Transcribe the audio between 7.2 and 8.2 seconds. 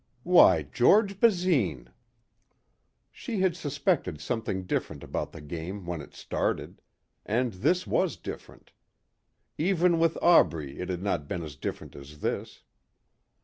And this was